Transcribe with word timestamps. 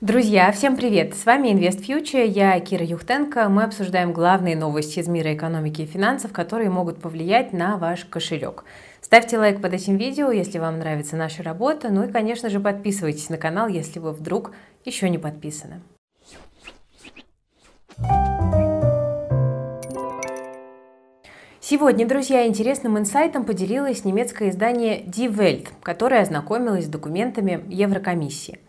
Друзья, 0.00 0.50
всем 0.50 0.78
привет! 0.78 1.14
С 1.14 1.26
вами 1.26 1.48
Invest 1.48 1.86
Future, 1.86 2.26
я 2.26 2.58
Кира 2.58 2.82
Юхтенко. 2.82 3.50
Мы 3.50 3.64
обсуждаем 3.64 4.14
главные 4.14 4.56
новости 4.56 4.98
из 4.98 5.08
мира 5.08 5.34
экономики 5.34 5.82
и 5.82 5.86
финансов, 5.86 6.32
которые 6.32 6.70
могут 6.70 7.02
повлиять 7.02 7.52
на 7.52 7.76
ваш 7.76 8.06
кошелек. 8.06 8.64
Ставьте 9.02 9.36
лайк 9.36 9.60
под 9.60 9.74
этим 9.74 9.98
видео, 9.98 10.30
если 10.30 10.58
вам 10.58 10.78
нравится 10.78 11.16
наша 11.16 11.42
работа. 11.42 11.90
Ну 11.90 12.04
и, 12.04 12.10
конечно 12.10 12.48
же, 12.48 12.60
подписывайтесь 12.60 13.28
на 13.28 13.36
канал, 13.36 13.68
если 13.68 13.98
вы 13.98 14.12
вдруг 14.12 14.52
еще 14.86 15.10
не 15.10 15.18
подписаны. 15.18 15.82
Сегодня, 21.60 22.08
друзья, 22.08 22.46
интересным 22.46 22.98
инсайтом 22.98 23.44
поделилось 23.44 24.06
немецкое 24.06 24.48
издание 24.48 25.04
Die 25.04 25.28
Welt, 25.28 25.68
которое 25.82 26.22
ознакомилось 26.22 26.86
с 26.86 26.88
документами 26.88 27.62
Еврокомиссии. 27.68 28.60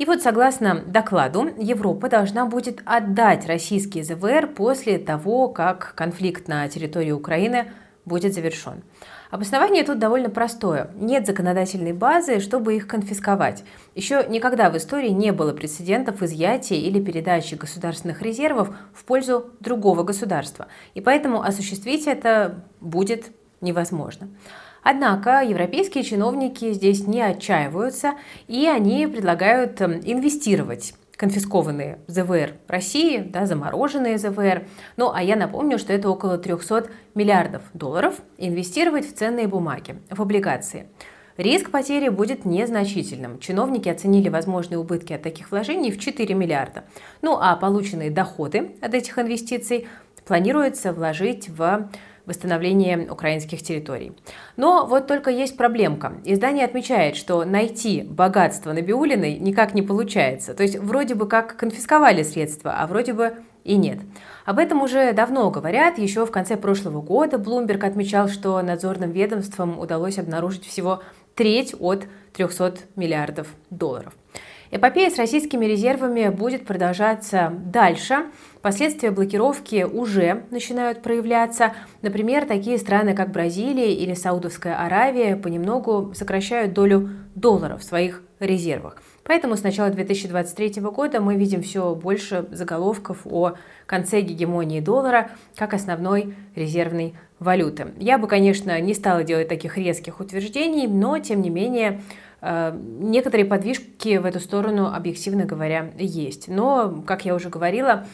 И 0.00 0.06
вот 0.06 0.22
согласно 0.22 0.76
докладу, 0.76 1.50
Европа 1.58 2.08
должна 2.08 2.46
будет 2.46 2.80
отдать 2.86 3.46
российские 3.46 4.02
ЗВР 4.02 4.46
после 4.46 4.98
того, 4.98 5.48
как 5.48 5.94
конфликт 5.94 6.48
на 6.48 6.66
территории 6.68 7.10
Украины 7.10 7.70
будет 8.06 8.32
завершен. 8.32 8.82
Обоснование 9.30 9.84
тут 9.84 9.98
довольно 9.98 10.30
простое. 10.30 10.90
Нет 10.94 11.26
законодательной 11.26 11.92
базы, 11.92 12.40
чтобы 12.40 12.76
их 12.76 12.86
конфисковать. 12.86 13.62
Еще 13.94 14.24
никогда 14.26 14.70
в 14.70 14.76
истории 14.78 15.10
не 15.10 15.32
было 15.32 15.52
прецедентов 15.52 16.22
изъятия 16.22 16.80
или 16.80 16.98
передачи 16.98 17.54
государственных 17.54 18.22
резервов 18.22 18.74
в 18.94 19.04
пользу 19.04 19.50
другого 19.60 20.02
государства. 20.02 20.68
И 20.94 21.02
поэтому 21.02 21.42
осуществить 21.42 22.06
это 22.06 22.64
будет 22.80 23.32
невозможно. 23.60 24.30
Однако 24.82 25.42
европейские 25.42 26.04
чиновники 26.04 26.72
здесь 26.72 27.06
не 27.06 27.22
отчаиваются, 27.22 28.14
и 28.48 28.66
они 28.66 29.06
предлагают 29.06 29.80
эм, 29.80 30.00
инвестировать 30.02 30.94
конфискованные 31.16 31.98
ЗВР 32.06 32.54
России, 32.66 33.18
да, 33.18 33.44
замороженные 33.44 34.16
ЗВР. 34.16 34.66
Ну, 34.96 35.12
а 35.12 35.22
я 35.22 35.36
напомню, 35.36 35.78
что 35.78 35.92
это 35.92 36.08
около 36.08 36.38
300 36.38 36.86
миллиардов 37.14 37.62
долларов 37.74 38.14
инвестировать 38.38 39.06
в 39.06 39.14
ценные 39.14 39.46
бумаги, 39.46 39.96
в 40.08 40.22
облигации. 40.22 40.86
Риск 41.36 41.70
потери 41.70 42.08
будет 42.08 42.46
незначительным. 42.46 43.38
Чиновники 43.38 43.88
оценили 43.90 44.30
возможные 44.30 44.78
убытки 44.78 45.12
от 45.12 45.22
таких 45.22 45.50
вложений 45.50 45.92
в 45.92 46.00
4 46.00 46.34
миллиарда. 46.34 46.84
Ну 47.20 47.38
а 47.38 47.54
полученные 47.56 48.10
доходы 48.10 48.72
от 48.80 48.94
этих 48.94 49.18
инвестиций 49.18 49.88
планируется 50.24 50.92
вложить 50.92 51.48
в 51.48 51.88
восстановления 52.26 53.10
украинских 53.10 53.62
территорий. 53.62 54.12
Но 54.56 54.86
вот 54.86 55.06
только 55.06 55.30
есть 55.30 55.56
проблемка. 55.56 56.14
Издание 56.24 56.64
отмечает, 56.64 57.16
что 57.16 57.44
найти 57.44 58.02
богатство 58.02 58.72
Набиулиной 58.72 59.38
никак 59.38 59.74
не 59.74 59.82
получается. 59.82 60.54
То 60.54 60.62
есть 60.62 60.78
вроде 60.78 61.14
бы 61.14 61.26
как 61.26 61.56
конфисковали 61.56 62.22
средства, 62.22 62.76
а 62.78 62.86
вроде 62.86 63.12
бы 63.12 63.34
и 63.64 63.76
нет. 63.76 63.98
Об 64.44 64.58
этом 64.58 64.82
уже 64.82 65.12
давно 65.12 65.50
говорят. 65.50 65.98
Еще 65.98 66.24
в 66.24 66.30
конце 66.30 66.56
прошлого 66.56 67.00
года 67.02 67.38
Блумберг 67.38 67.84
отмечал, 67.84 68.28
что 68.28 68.60
надзорным 68.62 69.10
ведомствам 69.10 69.78
удалось 69.78 70.18
обнаружить 70.18 70.66
всего 70.66 71.02
треть 71.34 71.74
от 71.78 72.06
300 72.34 72.74
миллиардов 72.96 73.48
долларов. 73.70 74.14
Эпопея 74.72 75.10
с 75.10 75.18
российскими 75.18 75.66
резервами 75.66 76.28
будет 76.28 76.64
продолжаться 76.64 77.52
дальше. 77.64 78.26
Последствия 78.62 79.10
блокировки 79.10 79.82
уже 79.82 80.44
начинают 80.52 81.02
проявляться. 81.02 81.72
Например, 82.02 82.46
такие 82.46 82.78
страны, 82.78 83.14
как 83.14 83.32
Бразилия 83.32 83.92
или 83.92 84.14
Саудовская 84.14 84.76
Аравия, 84.76 85.34
понемногу 85.34 86.12
сокращают 86.14 86.72
долю 86.72 87.10
долларов 87.34 87.80
в 87.80 87.84
своих 87.84 88.22
резервах. 88.38 88.96
Поэтому 89.24 89.56
с 89.56 89.64
начала 89.64 89.90
2023 89.90 90.80
года 90.82 91.20
мы 91.20 91.34
видим 91.34 91.62
все 91.62 91.96
больше 91.96 92.46
заголовков 92.52 93.26
о 93.26 93.54
конце 93.86 94.20
гегемонии 94.20 94.78
доллара 94.78 95.32
как 95.56 95.74
основной 95.74 96.34
резервной 96.54 97.14
валюты. 97.40 97.88
Я 97.98 98.18
бы, 98.18 98.28
конечно, 98.28 98.78
не 98.80 98.94
стала 98.94 99.24
делать 99.24 99.48
таких 99.48 99.76
резких 99.76 100.20
утверждений, 100.20 100.86
но, 100.86 101.18
тем 101.18 101.42
не 101.42 101.50
менее, 101.50 102.02
некоторые 102.42 103.44
подвижки 103.44 104.16
в 104.16 104.24
эту 104.24 104.40
сторону, 104.40 104.92
объективно 104.92 105.44
говоря, 105.44 105.92
есть. 105.98 106.48
Но, 106.48 107.02
как 107.06 107.24
я 107.24 107.34
уже 107.34 107.50
говорила, 107.50 108.06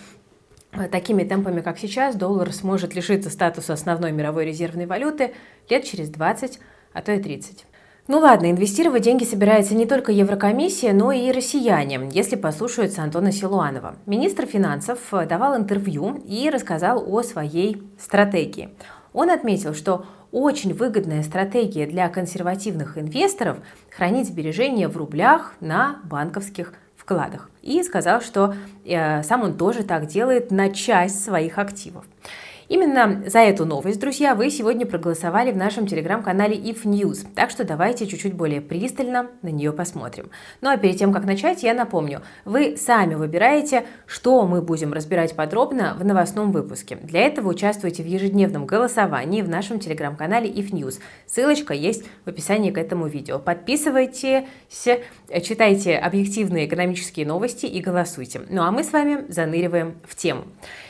э, 0.72 0.88
такими 0.88 1.22
темпами, 1.24 1.60
как 1.60 1.78
сейчас, 1.78 2.16
доллар 2.16 2.52
сможет 2.52 2.94
лишиться 2.94 3.30
статуса 3.30 3.72
основной 3.72 4.12
мировой 4.12 4.44
резервной 4.44 4.86
валюты 4.86 5.32
лет 5.68 5.84
через 5.84 6.10
20, 6.10 6.58
а 6.92 7.02
то 7.02 7.12
и 7.12 7.20
30. 7.20 7.66
Ну 8.08 8.18
ладно, 8.18 8.50
инвестировать 8.50 9.02
деньги 9.02 9.24
собирается 9.24 9.74
не 9.74 9.84
только 9.84 10.12
Еврокомиссия, 10.12 10.92
но 10.92 11.10
и 11.10 11.32
россияне, 11.32 12.08
если 12.12 12.36
послушаются 12.36 13.02
Антона 13.02 13.32
Силуанова. 13.32 13.96
Министр 14.06 14.46
финансов 14.46 14.98
э, 15.12 15.26
давал 15.26 15.56
интервью 15.56 16.22
и 16.24 16.48
рассказал 16.50 17.04
о 17.04 17.22
своей 17.22 17.82
стратегии. 17.98 18.70
Он 19.12 19.30
отметил, 19.30 19.74
что 19.74 20.06
очень 20.36 20.74
выгодная 20.74 21.22
стратегия 21.22 21.86
для 21.86 22.10
консервативных 22.10 22.98
инвесторов 22.98 23.56
хранить 23.88 24.28
сбережения 24.28 24.86
в 24.86 24.94
рублях 24.98 25.54
на 25.60 25.96
банковских 26.04 26.74
вкладах. 26.94 27.48
И 27.62 27.82
сказал, 27.82 28.20
что 28.20 28.54
э, 28.84 29.22
сам 29.22 29.44
он 29.44 29.56
тоже 29.56 29.82
так 29.82 30.08
делает 30.08 30.50
на 30.50 30.68
часть 30.68 31.24
своих 31.24 31.56
активов. 31.56 32.04
Именно 32.68 33.22
за 33.30 33.38
эту 33.38 33.64
новость, 33.64 34.00
друзья, 34.00 34.34
вы 34.34 34.50
сегодня 34.50 34.86
проголосовали 34.86 35.52
в 35.52 35.56
нашем 35.56 35.86
телеграм-канале 35.86 36.56
If 36.56 36.82
News, 36.82 37.24
так 37.32 37.50
что 37.50 37.62
давайте 37.62 38.08
чуть-чуть 38.08 38.34
более 38.34 38.60
пристально 38.60 39.28
на 39.42 39.48
нее 39.48 39.72
посмотрим. 39.72 40.30
Ну 40.62 40.70
а 40.70 40.76
перед 40.76 40.98
тем, 40.98 41.12
как 41.12 41.24
начать, 41.26 41.62
я 41.62 41.74
напомню, 41.74 42.22
вы 42.44 42.76
сами 42.76 43.14
выбираете, 43.14 43.86
что 44.04 44.44
мы 44.48 44.62
будем 44.62 44.92
разбирать 44.92 45.36
подробно 45.36 45.96
в 45.96 46.04
новостном 46.04 46.50
выпуске. 46.50 46.96
Для 46.96 47.20
этого 47.20 47.50
участвуйте 47.50 48.02
в 48.02 48.06
ежедневном 48.06 48.66
голосовании 48.66 49.42
в 49.42 49.48
нашем 49.48 49.78
телеграм-канале 49.78 50.50
If 50.50 50.72
News. 50.72 50.98
Ссылочка 51.28 51.72
есть 51.72 52.04
в 52.24 52.28
описании 52.28 52.72
к 52.72 52.78
этому 52.78 53.06
видео. 53.06 53.38
Подписывайтесь, 53.38 54.44
читайте 55.44 55.96
объективные 55.96 56.66
экономические 56.66 57.26
новости 57.26 57.66
и 57.66 57.80
голосуйте. 57.80 58.40
Ну 58.48 58.62
а 58.62 58.72
мы 58.72 58.82
с 58.82 58.92
вами 58.92 59.24
заныриваем 59.28 59.94
в 60.04 60.16
тему. 60.16 60.46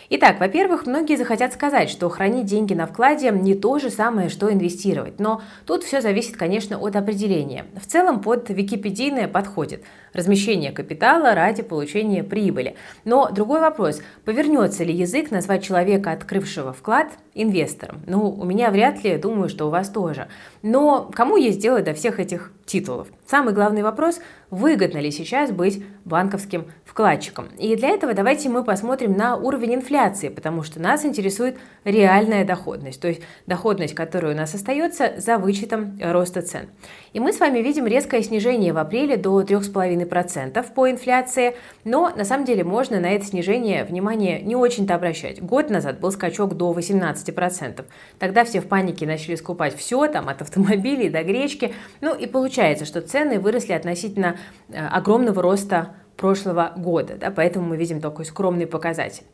Итак, 0.08 0.38
во-первых, 0.38 0.86
многие 0.86 1.16
захотят 1.16 1.52
сказать, 1.52 1.90
что 1.90 2.08
хранить 2.08 2.46
деньги 2.46 2.74
на 2.74 2.86
вкладе 2.86 3.30
не 3.30 3.54
то 3.54 3.78
же 3.78 3.90
самое, 3.90 4.28
что 4.28 4.52
инвестировать. 4.52 5.18
Но 5.18 5.42
тут 5.66 5.82
все 5.82 6.00
зависит, 6.00 6.36
конечно, 6.36 6.78
от 6.78 6.94
определения. 6.94 7.64
В 7.80 7.86
целом 7.86 8.20
под 8.20 8.48
википедийное 8.48 9.26
подходит 9.26 9.82
размещение 10.16 10.72
капитала 10.72 11.34
ради 11.34 11.62
получения 11.62 12.24
прибыли. 12.24 12.74
Но 13.04 13.30
другой 13.30 13.60
вопрос, 13.60 14.00
повернется 14.24 14.82
ли 14.82 14.92
язык 14.92 15.30
назвать 15.30 15.62
человека, 15.62 16.12
открывшего 16.12 16.72
вклад, 16.72 17.08
инвестором? 17.34 18.00
Ну, 18.06 18.30
у 18.30 18.44
меня 18.44 18.70
вряд 18.70 19.04
ли, 19.04 19.16
думаю, 19.18 19.48
что 19.48 19.66
у 19.66 19.70
вас 19.70 19.90
тоже. 19.90 20.28
Но 20.62 21.10
кому 21.14 21.36
есть 21.36 21.60
дело 21.60 21.80
до 21.82 21.94
всех 21.94 22.18
этих 22.18 22.52
титулов? 22.64 23.08
Самый 23.26 23.54
главный 23.54 23.82
вопрос, 23.82 24.20
выгодно 24.50 24.98
ли 24.98 25.10
сейчас 25.10 25.50
быть 25.50 25.84
банковским 26.04 26.66
вкладчиком. 26.84 27.48
И 27.58 27.74
для 27.76 27.90
этого 27.90 28.14
давайте 28.14 28.48
мы 28.48 28.64
посмотрим 28.64 29.16
на 29.16 29.36
уровень 29.36 29.74
инфляции, 29.74 30.28
потому 30.28 30.62
что 30.62 30.80
нас 30.80 31.04
интересует 31.04 31.58
реальная 31.84 32.44
доходность, 32.44 33.00
то 33.00 33.08
есть 33.08 33.22
доходность, 33.46 33.94
которая 33.94 34.34
у 34.34 34.36
нас 34.36 34.54
остается 34.54 35.14
за 35.18 35.38
вычетом 35.38 35.98
роста 36.00 36.42
цен. 36.42 36.68
И 37.12 37.20
мы 37.20 37.32
с 37.32 37.40
вами 37.40 37.58
видим 37.58 37.86
резкое 37.86 38.22
снижение 38.22 38.72
в 38.72 38.78
апреле 38.78 39.16
до 39.16 39.40
3,5% 39.42 40.05
по 40.74 40.90
инфляции, 40.90 41.56
но 41.84 42.12
на 42.16 42.24
самом 42.24 42.44
деле 42.44 42.64
можно 42.64 43.00
на 43.00 43.10
это 43.10 43.24
снижение 43.24 43.84
внимание 43.84 44.40
не 44.40 44.56
очень-то 44.56 44.94
обращать. 44.94 45.42
Год 45.42 45.70
назад 45.70 46.00
был 46.00 46.10
скачок 46.10 46.54
до 46.54 46.72
18%. 46.72 47.84
Тогда 48.18 48.44
все 48.44 48.60
в 48.60 48.66
панике 48.66 49.06
начали 49.06 49.34
скупать 49.34 49.76
все, 49.76 50.06
там 50.08 50.28
от 50.28 50.42
автомобилей 50.42 51.08
до 51.08 51.22
гречки. 51.22 51.74
Ну 52.00 52.14
и 52.14 52.26
получается, 52.26 52.84
что 52.84 53.00
цены 53.00 53.38
выросли 53.38 53.72
относительно 53.72 54.38
э, 54.68 54.86
огромного 54.86 55.42
роста 55.42 55.94
прошлого 56.16 56.72
года, 56.76 57.16
да, 57.16 57.30
поэтому 57.30 57.66
мы 57.66 57.76
видим 57.76 58.00
такой 58.00 58.24
скромный 58.24 58.66
показатель. 58.66 59.24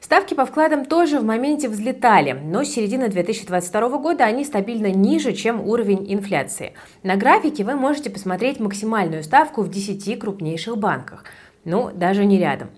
Ставки 0.00 0.34
по 0.34 0.44
вкладам 0.44 0.84
тоже 0.84 1.20
в 1.20 1.24
моменте 1.24 1.68
взлетали, 1.68 2.32
но 2.32 2.64
с 2.64 2.68
середины 2.68 3.08
2022 3.08 3.98
года 3.98 4.24
они 4.24 4.44
стабильно 4.44 4.90
ниже, 4.90 5.32
чем 5.32 5.60
уровень 5.66 6.12
инфляции. 6.12 6.74
На 7.02 7.16
графике 7.16 7.64
вы 7.64 7.76
можете 7.76 8.10
посмотреть 8.10 8.60
максимальную 8.60 9.22
ставку 9.22 9.62
в 9.62 9.70
10 9.70 10.18
крупнейших 10.18 10.76
банках, 10.76 11.24
ну, 11.64 11.90
даже 11.94 12.24
не 12.24 12.38
рядом. 12.38 12.70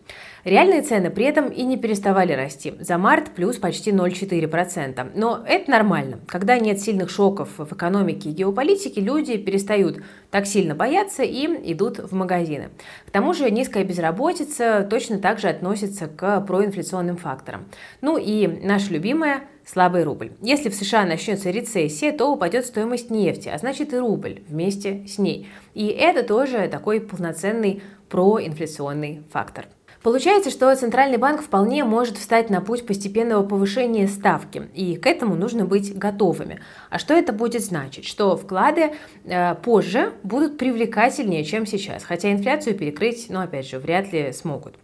Реальные 0.45 0.83
цены 0.83 1.09
при 1.11 1.25
этом 1.25 1.49
и 1.49 1.63
не 1.63 1.79
переставали 1.79 2.33
расти. 2.35 2.75
За 2.79 2.99
март 2.99 3.31
плюс 3.31 3.57
почти 3.57 3.93
0,4%. 3.93 5.13
Но 5.15 5.43
это 5.47 5.71
нормально. 5.71 6.21
Когда 6.27 6.59
нет 6.59 6.81
сильных 6.81 7.09
шоков 7.09 7.49
в 7.57 7.73
экономике 7.75 8.29
и 8.29 8.33
геополитике, 8.33 9.01
люди 9.01 9.39
перестают 9.39 10.03
так 10.31 10.47
сильно 10.47 10.75
бояться 10.75 11.23
и 11.23 11.47
идут 11.73 11.99
в 11.99 12.15
магазины. 12.15 12.69
К 13.07 13.11
тому 13.11 13.33
же 13.33 13.51
низкая 13.51 13.85
безработица 13.85 14.87
точно 14.89 15.19
так 15.19 15.39
же 15.39 15.49
относится 15.49 16.09
к 16.09 16.41
проинфляционным 16.43 17.17
факторам. 17.17 17.65
Ну 18.03 18.19
и 18.19 18.47
наша 18.47 18.93
любимая 18.93 19.45
слабый 19.65 20.05
рубль. 20.05 20.33
Если 20.43 20.69
в 20.69 20.75
США 20.75 21.07
начнется 21.07 21.51
рецессия, 21.51 22.13
то 22.13 22.31
упадет 22.31 22.67
стоимость 22.67 23.11
нефти, 23.11 23.49
а 23.49 23.57
значит 23.57 23.95
и 23.95 23.99
рубль 23.99 24.43
вместе 24.47 25.07
с 25.07 25.17
ней. 25.17 25.49
И 25.73 25.87
это 25.87 26.23
тоже 26.23 26.69
такой 26.69 27.01
полноценный 27.01 27.83
проинфляционный 28.11 29.23
фактор. 29.33 29.67
Получается, 30.05 30.51
что 30.51 30.77
Центральный 30.77 31.17
банк 31.17 31.41
вполне 31.41 31.83
может 31.83 32.19
встать 32.19 32.51
на 32.51 32.61
путь 32.61 32.85
постепенного 32.85 33.43
повышения 33.43 34.07
ставки, 34.07 34.69
и 34.75 34.97
к 34.97 35.07
этому 35.07 35.35
нужно 35.35 35.65
быть 35.65 35.97
готовыми. 35.97 36.61
А 36.91 36.99
что 36.99 37.15
это 37.15 37.33
будет 37.33 37.65
значить? 37.65 38.05
Что 38.07 38.37
вклады 38.37 38.93
э, 39.25 39.55
позже 39.55 40.13
будут 40.23 40.59
привлекательнее, 40.59 41.43
чем 41.43 41.65
сейчас, 41.65 42.05
хотя 42.05 42.31
инфляцию 42.31 42.77
перекрыть, 42.77 43.29
ну, 43.31 43.41
опять 43.41 43.67
же, 43.67 43.79
вряд 43.79 44.13
ли 44.13 44.31
смогут. 44.35 44.75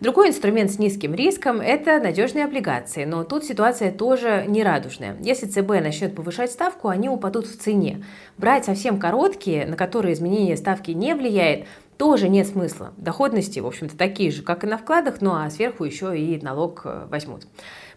Другой 0.00 0.30
инструмент 0.30 0.72
с 0.72 0.80
низким 0.80 1.14
риском– 1.14 1.60
это 1.62 2.00
надежные 2.00 2.44
облигации, 2.44 3.04
но 3.04 3.22
тут 3.22 3.44
ситуация 3.44 3.92
тоже 3.92 4.44
нерадужная. 4.48 5.16
Если 5.20 5.46
ЦБ 5.46 5.68
начнет 5.84 6.16
повышать 6.16 6.50
ставку, 6.50 6.88
они 6.88 7.08
упадут 7.08 7.46
в 7.46 7.56
цене. 7.56 8.04
Брать 8.36 8.64
совсем 8.64 8.98
короткие, 8.98 9.66
на 9.66 9.76
которые 9.76 10.14
изменение 10.14 10.56
ставки 10.56 10.90
не 10.90 11.14
влияет, 11.14 11.66
тоже 11.96 12.28
нет 12.28 12.46
смысла. 12.46 12.92
Доходности, 12.96 13.60
в 13.60 13.66
общем-то, 13.66 13.96
такие 13.96 14.30
же, 14.30 14.42
как 14.42 14.64
и 14.64 14.66
на 14.66 14.78
вкладах, 14.78 15.20
ну 15.20 15.34
а 15.34 15.48
сверху 15.50 15.84
еще 15.84 16.18
и 16.18 16.40
налог 16.42 16.82
э, 16.84 17.06
возьмут. 17.08 17.46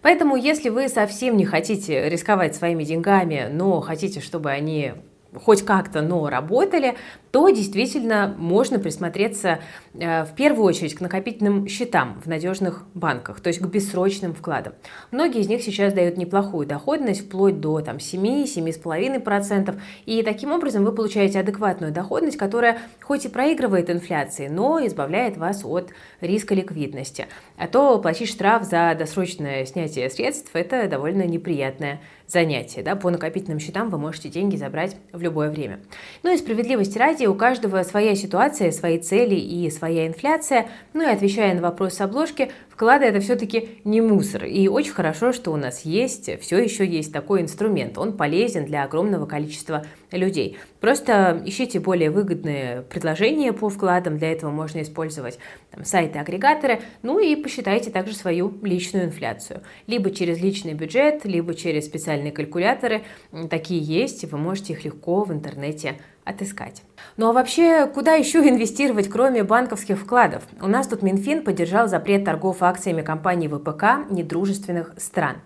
Поэтому, 0.02 0.36
если 0.36 0.70
вы 0.70 0.90
совсем 0.90 1.38
не 1.38 1.46
хотите 1.46 2.08
рисковать 2.10 2.56
своими 2.56 2.84
деньгами, 2.84 3.50
но 3.52 3.82
хотите, 3.82 4.22
чтобы 4.22 4.52
они 4.52 4.94
хоть 5.34 5.64
как-то, 5.64 6.02
но 6.02 6.30
работали, 6.30 6.96
то 7.32 7.50
действительно 7.50 8.36
можно 8.38 8.80
присмотреться 8.80 9.60
э, 9.94 10.24
в 10.24 10.34
первую 10.36 10.66
очередь 10.66 10.96
к 10.96 11.02
накопительным 11.02 11.68
счетам 11.68 12.22
в 12.24 12.28
надежных 12.28 12.86
банках, 12.94 13.40
то 13.42 13.48
есть 13.48 13.60
к 13.60 13.66
бессрочным 13.66 14.34
вкладам. 14.34 14.74
Многие 15.12 15.42
из 15.42 15.48
них 15.48 15.62
сейчас 15.62 15.94
дают 15.94 16.18
неплохую 16.18 16.68
доходность, 16.68 17.26
вплоть 17.26 17.60
до 17.60 17.82
там, 17.82 17.98
7-7,5%, 17.98 19.80
и 20.06 20.24
таким 20.24 20.52
образом 20.52 20.86
вы 20.86 20.92
получаете 20.92 21.40
адекватную 21.40 21.92
доходность, 21.92 22.38
которая 22.38 22.80
хоть 23.02 23.26
и 23.26 23.30
проигрывает 23.30 23.90
инфляции, 23.90 24.48
но 24.48 24.86
избавляет 24.86 25.38
вас 25.38 25.64
от 25.66 25.90
риска 26.22 26.56
ликвидности. 26.56 27.28
А 27.58 27.68
то 27.68 28.00
платить 28.00 28.30
штраф 28.30 28.64
за 28.64 28.96
досрочное 28.98 29.66
снятие 29.66 30.10
средств– 30.10 30.52
это 30.54 30.88
довольно 30.88 31.24
неприятное 31.24 32.00
занятие. 32.28 32.84
Да? 32.84 32.96
По 32.96 33.10
накопительным 33.10 33.60
счетам 33.60 33.90
вы 33.90 33.98
можете 33.98 34.30
деньги 34.30 34.56
забрать 34.56 34.98
в 35.14 35.22
любое 35.22 35.50
время. 35.50 35.80
Ну 36.24 36.34
и 36.34 36.38
справедливости 36.38 36.98
ради, 36.98 37.17
у 37.26 37.36
каждого 37.36 37.82
своя 37.84 38.16
ситуация, 38.16 38.72
свои 38.72 39.00
цели 39.00 39.36
и 39.36 39.70
своя 39.70 40.06
инфляция. 40.06 40.70
Ну 40.94 41.02
и 41.02 41.12
отвечая 41.12 41.56
на 41.56 41.62
вопрос 41.62 42.02
обложки, 42.02 42.52
вклады 42.70 43.06
это 43.06 43.20
все-таки 43.20 43.80
не 43.84 44.02
мусор. 44.02 44.46
И 44.46 44.68
очень 44.68 44.92
хорошо, 44.92 45.32
что 45.34 45.52
у 45.52 45.56
нас 45.56 45.82
есть, 45.82 46.30
все 46.42 46.60
еще 46.60 46.86
есть 46.86 47.12
такой 47.12 47.42
инструмент. 47.42 47.98
Он 47.98 48.16
полезен 48.16 48.66
для 48.66 48.84
огромного 48.84 49.26
количества 49.26 49.86
людей. 50.12 50.58
Просто 50.80 51.42
ищите 51.46 51.80
более 51.80 52.12
выгодные 52.12 52.84
предложения 52.84 53.52
по 53.54 53.70
вкладам. 53.70 54.18
Для 54.18 54.32
этого 54.32 54.52
можно 54.52 54.82
использовать 54.82 55.40
там, 55.72 55.84
сайты-агрегаторы. 55.84 56.82
Ну 57.02 57.20
и 57.20 57.36
посчитайте 57.36 57.90
также 57.90 58.16
свою 58.16 58.54
личную 58.62 59.06
инфляцию. 59.06 59.62
Либо 59.88 60.12
через 60.12 60.40
личный 60.40 60.74
бюджет, 60.74 61.26
либо 61.26 61.56
через 61.56 61.86
специальные 61.86 62.32
калькуляторы. 62.32 63.02
Такие 63.50 63.82
есть, 63.82 64.24
и 64.24 64.28
вы 64.28 64.38
можете 64.38 64.74
их 64.74 64.86
легко 64.86 65.24
в 65.24 65.34
интернете 65.34 65.96
отыскать. 66.28 66.84
Ну 67.16 67.30
а 67.30 67.34
вообще, 67.34 67.88
куда 67.88 68.14
еще 68.14 68.40
инвестировать, 68.40 69.10
кроме 69.10 69.44
банковских 69.44 69.98
вкладов? 69.98 70.44
У 70.62 70.68
нас 70.68 70.88
тут 70.88 71.02
Минфин 71.02 71.44
поддержал 71.44 71.88
запрет 71.88 72.26
торгов 72.26 72.62
акциями 72.62 73.02
компаний 73.02 73.48
ВПК 73.48 74.10
недружественных 74.10 74.94
стран. 74.98 75.38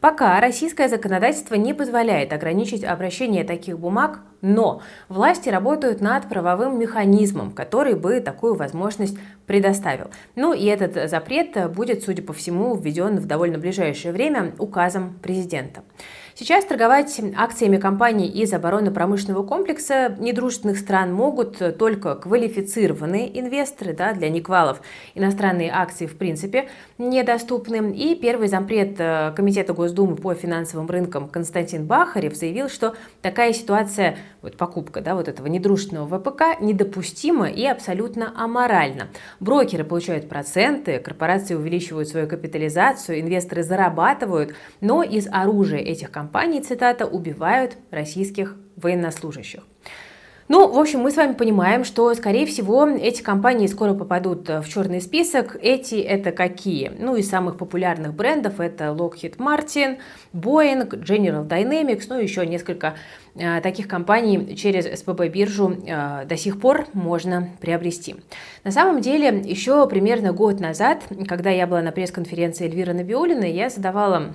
Пока 0.00 0.38
российское 0.40 0.88
законодательство 0.88 1.54
не 1.54 1.72
позволяет 1.72 2.32
ограничить 2.32 2.84
обращение 2.84 3.44
таких 3.44 3.78
бумаг, 3.78 4.20
но 4.42 4.82
власти 5.08 5.48
работают 5.48 6.00
над 6.00 6.28
правовым 6.28 6.78
механизмом, 6.78 7.50
который 7.50 7.94
бы 7.94 8.20
такую 8.20 8.54
возможность 8.54 9.18
предоставил. 9.46 10.10
Ну 10.34 10.52
и 10.52 10.64
этот 10.66 11.10
запрет 11.10 11.72
будет, 11.72 12.04
судя 12.04 12.22
по 12.22 12.34
всему, 12.34 12.76
введен 12.76 13.18
в 13.18 13.26
довольно 13.26 13.58
ближайшее 13.58 14.12
время 14.12 14.52
указом 14.58 15.18
президента. 15.22 15.82
Сейчас 16.38 16.66
торговать 16.66 17.18
акциями 17.34 17.78
компаний 17.78 18.28
из 18.28 18.52
оборонно-промышленного 18.52 19.42
комплекса 19.42 20.14
недружественных 20.18 20.76
стран 20.78 21.10
могут 21.10 21.78
только 21.78 22.14
квалифицированные 22.14 23.40
инвесторы, 23.40 23.94
да, 23.94 24.12
для 24.12 24.28
неквалов 24.28 24.82
иностранные 25.14 25.70
акции 25.72 26.04
в 26.04 26.18
принципе 26.18 26.68
недоступны. 26.98 27.94
И 27.96 28.14
первый 28.16 28.48
зампред 28.48 28.96
э, 28.98 29.32
Комитета 29.34 29.72
Госдумы 29.72 30.16
по 30.16 30.34
финансовым 30.34 30.86
рынкам 30.88 31.26
Константин 31.26 31.86
Бахарев 31.86 32.36
заявил, 32.36 32.68
что 32.68 32.96
такая 33.22 33.54
ситуация, 33.54 34.18
вот 34.42 34.58
покупка 34.58 35.00
да, 35.00 35.14
вот 35.14 35.28
этого 35.28 35.46
недружественного 35.46 36.18
ВПК 36.18 36.60
недопустима 36.60 37.48
и 37.48 37.64
абсолютно 37.64 38.34
аморальна. 38.36 39.08
Брокеры 39.40 39.84
получают 39.84 40.28
проценты, 40.28 40.98
корпорации 40.98 41.54
увеличивают 41.54 42.10
свою 42.10 42.28
капитализацию, 42.28 43.20
инвесторы 43.20 43.62
зарабатывают, 43.62 44.54
но 44.82 45.02
из 45.02 45.28
оружия 45.32 45.80
этих 45.80 46.10
компаний 46.10 46.25
компании, 46.26 46.60
цитата, 46.60 47.06
убивают 47.06 47.76
российских 47.92 48.56
военнослужащих. 48.76 49.60
Ну, 50.48 50.72
в 50.72 50.78
общем, 50.78 51.00
мы 51.00 51.10
с 51.10 51.16
вами 51.16 51.32
понимаем, 51.32 51.84
что, 51.84 52.14
скорее 52.14 52.46
всего, 52.46 52.86
эти 52.86 53.20
компании 53.20 53.66
скоро 53.66 53.94
попадут 53.94 54.48
в 54.48 54.68
черный 54.68 55.00
список. 55.00 55.56
Эти 55.60 55.96
это 55.96 56.30
какие? 56.30 56.92
Ну, 56.98 57.16
из 57.16 57.28
самых 57.28 57.56
популярных 57.56 58.14
брендов 58.14 58.60
это 58.60 58.84
Lockheed 58.86 59.38
Martin, 59.38 59.98
Boeing, 60.32 60.88
General 60.88 61.46
Dynamics, 61.46 62.04
ну, 62.08 62.20
еще 62.20 62.46
несколько 62.46 62.94
э, 63.34 63.60
таких 63.60 63.88
компаний 63.88 64.54
через 64.56 64.86
СПБ-биржу 64.86 65.82
э, 65.84 66.26
до 66.26 66.36
сих 66.36 66.60
пор 66.60 66.86
можно 66.92 67.48
приобрести. 67.60 68.14
На 68.62 68.70
самом 68.70 69.00
деле, 69.00 69.42
еще 69.44 69.88
примерно 69.88 70.32
год 70.32 70.60
назад, 70.60 71.02
когда 71.26 71.50
я 71.50 71.66
была 71.66 71.82
на 71.82 71.90
пресс-конференции 71.90 72.66
Эльвиры 72.66 72.94
Набиулиной, 72.94 73.50
я 73.50 73.68
задавала 73.68 74.32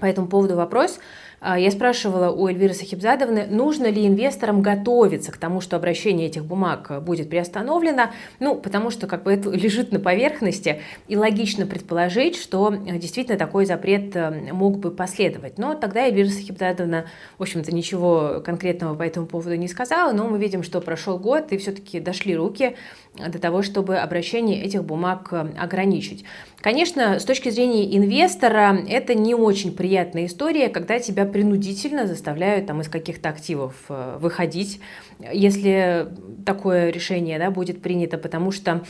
по 0.00 0.06
этому 0.06 0.26
поводу 0.26 0.56
вопрос. 0.56 0.98
А, 1.46 1.58
я 1.58 1.70
спрашивала 1.70 2.30
у 2.30 2.48
Эльвиры 2.48 2.72
Сахибзадовны, 2.72 3.46
нужно 3.50 3.90
ли 3.90 4.06
инвесторам 4.06 4.62
готовиться 4.62 5.30
к 5.30 5.36
тому, 5.36 5.60
что 5.60 5.76
обращение 5.76 6.28
этих 6.28 6.42
бумаг 6.42 6.90
будет 7.04 7.28
приостановлено, 7.28 8.12
ну, 8.40 8.54
потому 8.54 8.90
что 8.90 9.06
как 9.06 9.24
бы 9.24 9.32
это 9.34 9.50
лежит 9.54 9.92
на 9.92 10.00
поверхности, 10.00 10.80
и 11.06 11.18
логично 11.18 11.66
предположить, 11.66 12.36
что 12.36 12.72
э, 12.72 12.98
действительно 12.98 13.36
такой 13.36 13.66
запрет 13.66 14.16
э, 14.16 14.54
мог 14.54 14.78
бы 14.78 14.90
последовать. 14.90 15.58
Но 15.58 15.74
тогда 15.74 16.06
Эльвира 16.06 16.30
Сахибзадовна, 16.30 17.04
в 17.36 17.42
общем-то, 17.42 17.74
ничего 17.74 18.40
конкретного 18.42 18.94
по 18.94 19.02
этому 19.02 19.26
поводу 19.26 19.54
не 19.56 19.68
сказала, 19.68 20.12
но 20.12 20.26
мы 20.26 20.38
видим, 20.38 20.62
что 20.62 20.80
прошел 20.80 21.18
год, 21.18 21.52
и 21.52 21.58
все-таки 21.58 22.00
дошли 22.00 22.34
руки 22.34 22.74
до 23.18 23.38
того, 23.38 23.62
чтобы 23.62 23.98
обращение 23.98 24.62
этих 24.62 24.82
бумаг 24.82 25.28
э, 25.30 25.46
ограничить. 25.58 26.24
Конечно, 26.62 27.20
с 27.20 27.24
точки 27.26 27.50
зрения 27.50 27.94
инвестора, 27.94 28.78
это 28.88 29.14
не 29.14 29.34
очень 29.34 29.76
приятная 29.76 30.24
история, 30.24 30.70
когда 30.70 30.98
тебя 30.98 31.26
принудительно 31.34 32.06
заставляют 32.06 32.68
там, 32.68 32.80
из 32.80 32.88
каких-то 32.88 33.28
активов 33.28 33.74
э, 33.88 34.18
выходить, 34.20 34.80
если 35.18 36.06
такое 36.46 36.90
решение 36.90 37.40
да, 37.40 37.50
будет 37.50 37.82
принято, 37.82 38.18
потому 38.18 38.52
что 38.52 38.84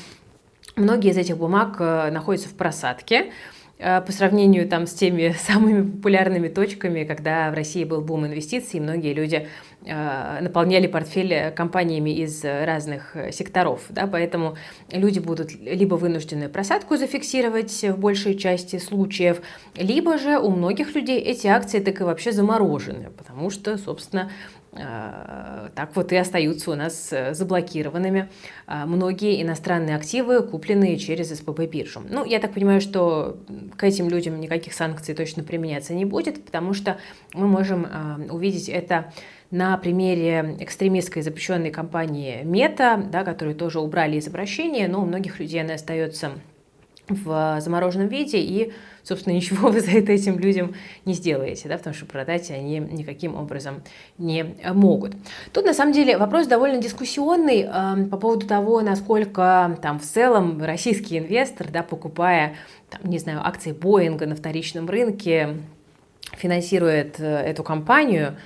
многие 0.76 1.12
из 1.12 1.16
этих 1.16 1.38
бумаг 1.38 1.76
э, 1.78 2.10
находятся 2.10 2.50
в 2.50 2.52
просадке, 2.52 3.32
Э, 3.78 4.00
по 4.00 4.12
сравнению 4.12 4.68
там, 4.68 4.86
с 4.86 4.94
теми 4.94 5.34
самыми 5.46 5.90
популярными 5.90 6.48
точками, 6.48 7.04
когда 7.04 7.50
в 7.50 7.54
России 7.54 7.84
был 7.84 8.00
бум 8.00 8.26
инвестиций, 8.26 8.80
многие 8.80 9.12
люди 9.12 9.48
наполняли 9.86 10.86
портфель 10.86 11.52
компаниями 11.52 12.10
из 12.10 12.42
разных 12.42 13.16
секторов. 13.32 13.82
Да, 13.90 14.06
поэтому 14.06 14.56
люди 14.90 15.18
будут 15.18 15.52
либо 15.54 15.96
вынуждены 15.96 16.48
просадку 16.48 16.96
зафиксировать 16.96 17.82
в 17.82 17.98
большей 17.98 18.36
части 18.36 18.78
случаев, 18.78 19.42
либо 19.76 20.18
же 20.18 20.38
у 20.38 20.50
многих 20.50 20.94
людей 20.94 21.20
эти 21.20 21.46
акции 21.46 21.80
так 21.80 22.00
и 22.00 22.04
вообще 22.04 22.32
заморожены, 22.32 23.10
потому 23.10 23.50
что, 23.50 23.76
собственно, 23.76 24.30
Э, 24.63 24.63
так 24.74 25.90
вот 25.94 26.12
и 26.12 26.16
остаются 26.16 26.70
у 26.70 26.74
нас 26.74 27.12
э, 27.12 27.34
заблокированными 27.34 28.28
э, 28.66 28.84
многие 28.86 29.40
иностранные 29.42 29.96
активы, 29.96 30.42
купленные 30.42 30.96
через 30.96 31.30
СПБ-биржу. 31.30 32.02
Ну, 32.08 32.24
я 32.24 32.40
так 32.40 32.52
понимаю, 32.52 32.80
что 32.80 33.38
к 33.76 33.84
этим 33.84 34.08
людям 34.08 34.40
никаких 34.40 34.74
санкций 34.74 35.14
точно 35.14 35.42
применяться 35.44 35.94
не 35.94 36.04
будет, 36.04 36.44
потому 36.44 36.74
что 36.74 36.98
мы 37.32 37.46
можем 37.46 37.86
увидеть 38.30 38.68
это 38.68 39.12
на 39.50 39.76
примере 39.76 40.56
экстремистской 40.58 41.22
запрещенной 41.22 41.70
компании 41.70 42.40
Мета, 42.42 43.02
да, 43.10 43.22
которую 43.22 43.54
тоже 43.54 43.78
убрали 43.78 44.16
из 44.16 44.26
обращения, 44.26 44.88
но 44.88 45.02
у 45.02 45.06
многих 45.06 45.38
людей 45.38 45.60
она 45.62 45.74
остается 45.74 46.32
в 47.08 47.60
замороженном 47.60 48.08
виде, 48.08 48.38
и, 48.38 48.72
собственно, 49.02 49.34
ничего 49.36 49.68
вы 49.68 49.80
за 49.80 49.92
это 49.92 50.12
этим 50.12 50.38
людям 50.38 50.74
не 51.04 51.14
сделаете, 51.14 51.68
да, 51.68 51.76
потому 51.76 51.94
что 51.94 52.06
продать 52.06 52.50
они 52.50 52.78
никаким 52.78 53.34
образом 53.34 53.82
не 54.18 54.54
могут. 54.72 55.12
Тут, 55.52 55.64
на 55.64 55.74
самом 55.74 55.92
деле, 55.92 56.16
вопрос 56.16 56.46
довольно 56.46 56.80
дискуссионный 56.80 57.62
э, 57.62 58.06
по 58.10 58.16
поводу 58.16 58.46
того, 58.46 58.80
насколько 58.80 59.78
там 59.82 59.98
в 59.98 60.04
целом 60.04 60.62
российский 60.62 61.18
инвестор, 61.18 61.70
да, 61.70 61.82
покупая, 61.82 62.56
там, 62.90 63.10
не 63.10 63.18
знаю, 63.18 63.40
акции 63.44 63.72
Боинга 63.72 64.26
на 64.26 64.36
вторичном 64.36 64.88
рынке, 64.88 65.56
финансирует 66.36 67.20
э, 67.20 67.24
эту 67.24 67.62
компанию, 67.62 68.36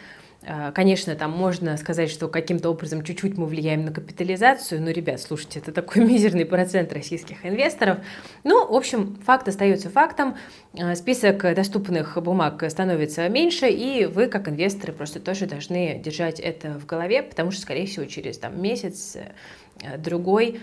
конечно, 0.75 1.15
там 1.17 1.33
можно 1.33 1.77
сказать, 1.77 2.11
что 2.11 2.29
каким-то 2.29 2.71
образом 2.71 3.03
чуть-чуть 3.03 3.37
мы 3.37 3.47
влияем 3.47 3.85
на 3.85 3.93
капитализацию, 3.93 4.81
но, 4.81 4.91
ребят, 4.91 5.21
слушайте, 5.21 5.59
это 5.59 5.73
такой 5.73 6.05
мизерный 6.05 6.47
процент 6.47 6.93
российских 6.93 7.45
инвесторов. 7.45 7.99
Ну, 8.45 8.67
в 8.67 8.75
общем, 8.75 9.17
факт 9.25 9.49
остается 9.49 9.91
фактом, 9.91 10.37
а, 10.79 10.95
список 10.95 11.43
доступных 11.55 12.17
бумаг 12.23 12.63
становится 12.71 13.29
меньше, 13.29 13.69
и 13.69 14.07
вы, 14.07 14.29
как 14.29 14.49
инвесторы, 14.49 14.93
просто 14.93 15.21
тоже 15.21 15.47
должны 15.47 15.99
держать 15.99 16.41
это 16.41 16.79
в 16.79 16.87
голове, 16.87 17.23
потому 17.23 17.51
что, 17.51 17.63
скорее 17.63 17.87
всего, 17.87 18.07
через 18.07 18.39
там, 18.39 18.61
месяц, 18.61 19.17
э, 19.17 19.99
другой 19.99 20.61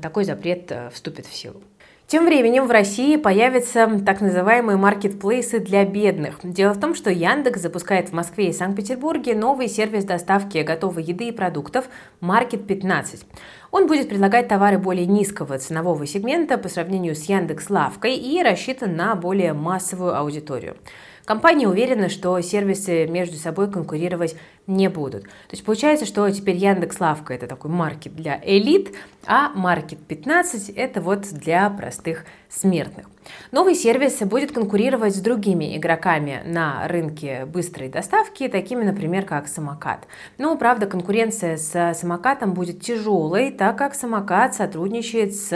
такой 0.00 0.24
запрет 0.24 0.70
э, 0.70 0.90
вступит 0.90 1.26
в 1.26 1.34
силу. 1.34 1.62
Тем 2.08 2.24
временем 2.24 2.68
в 2.68 2.70
России 2.70 3.16
появятся 3.16 4.00
так 4.06 4.20
называемые 4.20 4.76
маркетплейсы 4.76 5.58
для 5.58 5.84
бедных. 5.84 6.38
Дело 6.44 6.72
в 6.72 6.78
том, 6.78 6.94
что 6.94 7.10
Яндекс 7.10 7.60
запускает 7.60 8.10
в 8.10 8.12
Москве 8.12 8.50
и 8.50 8.52
Санкт-Петербурге 8.52 9.34
новый 9.34 9.66
сервис 9.66 10.04
доставки 10.04 10.58
готовой 10.58 11.02
еды 11.02 11.26
и 11.26 11.32
продуктов 11.32 11.86
Market 12.20 12.64
15. 12.64 13.26
Он 13.72 13.88
будет 13.88 14.08
предлагать 14.08 14.46
товары 14.46 14.78
более 14.78 15.06
низкого 15.06 15.58
ценового 15.58 16.06
сегмента 16.06 16.58
по 16.58 16.68
сравнению 16.68 17.16
с 17.16 17.24
Яндекс 17.24 17.70
Лавкой 17.70 18.14
и 18.14 18.40
рассчитан 18.40 18.94
на 18.94 19.16
более 19.16 19.52
массовую 19.52 20.16
аудиторию. 20.16 20.76
Компания 21.24 21.66
уверена, 21.66 22.08
что 22.08 22.40
сервисы 22.40 23.08
между 23.08 23.36
собой 23.36 23.68
конкурировать 23.68 24.36
не 24.66 24.88
будут. 24.88 25.24
То 25.24 25.52
есть 25.52 25.64
получается, 25.64 26.06
что 26.06 26.28
теперь 26.30 26.56
Яндекс 26.56 27.00
Лавка 27.00 27.34
это 27.34 27.46
такой 27.46 27.70
маркет 27.70 28.14
для 28.16 28.40
элит, 28.44 28.94
а 29.26 29.52
Market 29.54 29.98
15 30.06 30.70
это 30.70 31.00
вот 31.00 31.28
для 31.32 31.68
простых 31.70 32.24
смертных. 32.48 33.06
Новый 33.50 33.74
сервис 33.74 34.18
будет 34.20 34.52
конкурировать 34.52 35.16
с 35.16 35.20
другими 35.20 35.76
игроками 35.76 36.42
на 36.44 36.86
рынке 36.86 37.44
быстрой 37.44 37.88
доставки, 37.88 38.46
такими, 38.48 38.84
например, 38.84 39.24
как 39.24 39.48
самокат. 39.48 40.06
Но, 40.38 40.56
правда, 40.56 40.86
конкуренция 40.86 41.56
с 41.56 41.94
самокатом 41.98 42.54
будет 42.54 42.80
тяжелой, 42.80 43.50
так 43.50 43.76
как 43.76 43.94
самокат 43.94 44.54
сотрудничает 44.54 45.34
с 45.34 45.50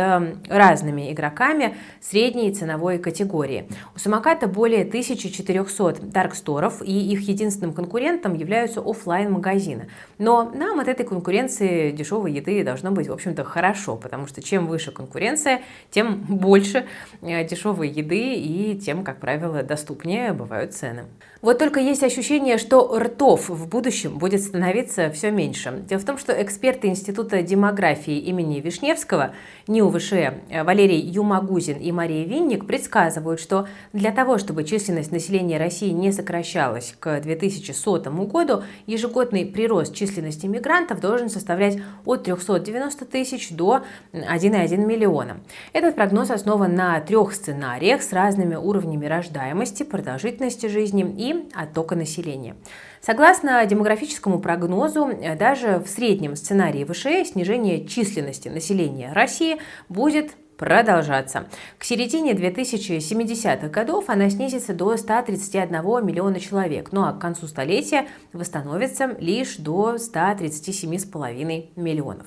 разными 0.48 1.12
игроками 1.12 1.76
средней 2.00 2.52
ценовой 2.52 2.98
категории. 2.98 3.68
У 3.94 3.98
самоката 3.98 4.48
более 4.48 4.82
1400 4.82 6.02
дарксторов, 6.02 6.82
и 6.82 7.12
их 7.12 7.20
единственным 7.28 7.72
конкурентом 7.72 8.34
являются 8.34 8.80
офлайн 9.00 9.32
магазины 9.32 9.88
Но 10.18 10.50
нам 10.54 10.80
от 10.80 10.88
этой 10.88 11.06
конкуренции 11.06 11.90
дешевой 11.90 12.32
еды 12.32 12.62
должно 12.62 12.90
быть, 12.90 13.08
в 13.08 13.12
общем-то, 13.12 13.44
хорошо, 13.44 13.96
потому 13.96 14.26
что 14.26 14.42
чем 14.42 14.66
выше 14.66 14.92
конкуренция, 14.92 15.62
тем 15.90 16.16
больше 16.28 16.86
э, 17.22 17.44
дешевой 17.44 17.88
еды 17.88 18.34
и 18.34 18.78
тем, 18.78 19.02
как 19.04 19.18
правило, 19.18 19.62
доступнее 19.62 20.32
бывают 20.32 20.74
цены. 20.74 21.04
Вот 21.42 21.58
только 21.58 21.80
есть 21.80 22.02
ощущение, 22.02 22.58
что 22.58 22.98
ртов 22.98 23.48
в 23.48 23.66
будущем 23.66 24.18
будет 24.18 24.42
становиться 24.42 25.10
все 25.10 25.30
меньше. 25.30 25.82
Дело 25.88 25.98
в 25.98 26.04
том, 26.04 26.18
что 26.18 26.34
эксперты 26.42 26.88
Института 26.88 27.42
демографии 27.42 28.18
имени 28.18 28.60
Вишневского, 28.60 29.32
НИУ 29.66 29.90
э, 29.90 30.62
Валерий 30.62 31.00
Юмагузин 31.00 31.78
и 31.78 31.92
Мария 31.92 32.26
Винник 32.26 32.66
предсказывают, 32.66 33.40
что 33.40 33.66
для 33.94 34.12
того, 34.12 34.36
чтобы 34.36 34.64
численность 34.64 35.12
населения 35.12 35.56
России 35.56 35.88
не 35.88 36.12
сокращалась 36.12 36.94
к 37.00 37.20
2100 37.22 38.00
году, 38.26 38.62
ежегодный 38.86 39.46
прирост 39.46 39.94
численности 39.94 40.44
мигрантов 40.44 41.00
должен 41.00 41.30
составлять 41.30 41.78
от 42.04 42.24
390 42.24 43.06
тысяч 43.06 43.48
до 43.50 43.80
1,1 44.12 44.76
миллиона. 44.76 45.40
Этот 45.72 45.94
прогноз 45.94 46.30
основан 46.30 46.74
на 46.74 47.00
трех 47.00 47.32
сценариях 47.32 48.02
с 48.02 48.12
разными 48.12 48.56
уровнями 48.56 49.06
рождаемости, 49.06 49.84
продолжительности 49.84 50.66
жизни 50.66 51.00
и 51.16 51.29
оттока 51.54 51.96
населения. 51.96 52.56
Согласно 53.00 53.64
демографическому 53.66 54.40
прогнозу, 54.40 55.10
даже 55.38 55.78
в 55.78 55.88
среднем 55.88 56.36
сценарии 56.36 56.84
ВШЭ 56.84 57.24
снижение 57.24 57.86
численности 57.86 58.48
населения 58.48 59.12
России 59.12 59.58
будет 59.88 60.32
продолжаться. 60.58 61.46
К 61.78 61.84
середине 61.84 62.32
2070-х 62.32 63.68
годов 63.68 64.10
она 64.10 64.28
снизится 64.28 64.74
до 64.74 64.94
131 64.98 65.70
миллиона 66.04 66.38
человек, 66.38 66.92
ну 66.92 67.06
а 67.06 67.12
к 67.14 67.18
концу 67.18 67.46
столетия 67.46 68.06
восстановится 68.34 69.16
лишь 69.18 69.56
до 69.56 69.94
137,5 69.94 71.68
миллионов. 71.76 72.26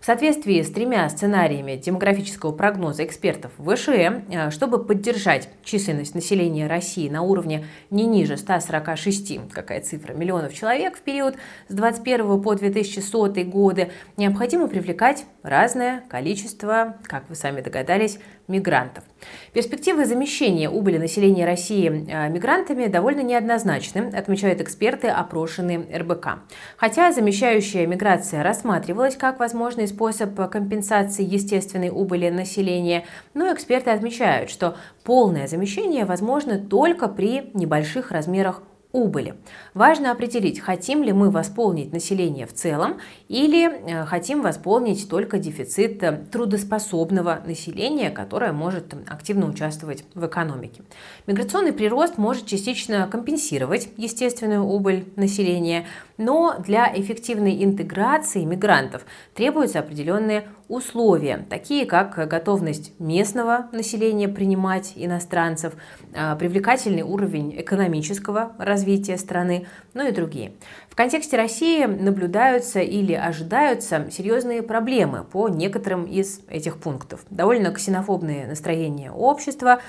В 0.00 0.04
соответствии 0.06 0.62
с 0.62 0.70
тремя 0.70 1.08
сценариями 1.08 1.76
демографического 1.76 2.52
прогноза 2.52 3.04
экспертов 3.04 3.52
ВШЭ, 3.58 4.50
чтобы 4.50 4.84
поддержать 4.84 5.48
численность 5.64 6.14
населения 6.14 6.66
России 6.66 7.08
на 7.08 7.22
уровне 7.22 7.66
не 7.90 8.06
ниже 8.06 8.36
146, 8.36 9.50
какая 9.50 9.80
цифра, 9.80 10.12
миллионов 10.12 10.54
человек 10.54 10.96
в 10.96 11.00
период 11.00 11.36
с 11.68 11.74
21 11.74 12.40
по 12.42 12.54
2100 12.54 13.44
годы, 13.44 13.90
необходимо 14.16 14.68
привлекать 14.68 15.24
разное 15.42 16.02
количество, 16.08 16.96
как 17.04 17.28
вы 17.28 17.34
сами 17.34 17.60
догадались, 17.60 18.18
мигрантов. 18.48 19.04
Перспективы 19.52 20.04
замещения 20.04 20.68
убыли 20.70 20.98
населения 20.98 21.44
России 21.46 21.88
э, 21.88 22.28
мигрантами 22.28 22.86
довольно 22.86 23.20
неоднозначны, 23.20 24.12
отмечают 24.14 24.60
эксперты, 24.60 25.08
опрошенные 25.08 25.86
РБК. 25.94 26.40
Хотя 26.76 27.12
замещающая 27.12 27.86
миграция 27.86 28.42
рассматривалась 28.42 29.16
как 29.16 29.40
возможный 29.40 29.88
способ 29.88 30.34
компенсации 30.50 31.24
естественной 31.24 31.90
убыли 31.90 32.28
населения, 32.28 33.04
но 33.34 33.52
эксперты 33.52 33.90
отмечают, 33.90 34.50
что 34.50 34.76
полное 35.04 35.46
замещение 35.46 36.04
возможно 36.04 36.58
только 36.58 37.08
при 37.08 37.50
небольших 37.54 38.10
размерах 38.10 38.62
убыли. 38.96 39.34
Важно 39.74 40.10
определить, 40.10 40.60
хотим 40.60 41.02
ли 41.02 41.12
мы 41.12 41.30
восполнить 41.30 41.92
население 41.92 42.46
в 42.46 42.54
целом 42.54 42.98
или 43.28 43.68
э, 43.68 44.06
хотим 44.06 44.40
восполнить 44.40 45.08
только 45.08 45.38
дефицит 45.38 46.02
э, 46.02 46.24
трудоспособного 46.32 47.42
населения, 47.44 48.10
которое 48.10 48.52
может 48.52 48.94
активно 49.06 49.46
участвовать 49.46 50.04
в 50.14 50.26
экономике. 50.26 50.82
Миграционный 51.26 51.72
прирост 51.72 52.16
может 52.16 52.46
частично 52.46 53.06
компенсировать 53.06 53.88
естественную 53.98 54.64
убыль 54.64 55.04
населения, 55.16 55.86
но 56.16 56.56
для 56.58 56.90
эффективной 56.94 57.62
интеграции 57.62 58.44
мигрантов 58.44 59.04
требуются 59.34 59.80
определенные 59.80 60.48
условия, 60.68 61.46
такие 61.48 61.86
как 61.86 62.28
готовность 62.28 62.98
местного 62.98 63.68
населения 63.72 64.28
принимать 64.28 64.92
иностранцев, 64.96 65.74
а, 66.14 66.34
привлекательный 66.36 67.02
уровень 67.02 67.54
экономического 67.60 68.52
развития 68.58 69.16
страны, 69.16 69.66
ну 69.94 70.06
и 70.06 70.12
другие. 70.12 70.52
В 70.88 70.96
контексте 70.96 71.36
России 71.36 71.84
наблюдаются 71.84 72.80
или 72.80 73.12
ожидаются 73.12 74.10
серьезные 74.10 74.62
проблемы 74.62 75.24
по 75.24 75.48
некоторым 75.48 76.04
из 76.04 76.40
этих 76.48 76.78
пунктов. 76.78 77.20
Довольно 77.30 77.70
ксенофобные 77.70 78.46
настроения 78.46 79.12
общества, 79.12 79.80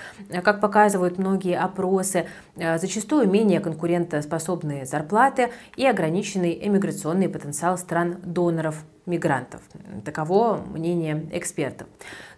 как 0.44 0.62
показывают 0.62 1.18
многие 1.18 1.58
опросы, 1.58 2.28
а, 2.56 2.78
зачастую 2.78 3.28
менее 3.30 3.62
конкурентоспособные 3.62 4.86
зарплаты 4.86 5.50
и 5.76 5.86
ограниченный 5.86 6.60
эмиграционный 6.62 7.30
потенциал 7.30 7.78
стран-доноров 7.78 8.84
мигрантов. 9.08 9.62
Таково 10.06 10.58
мнение 10.58 11.28
экспертов. 11.32 11.88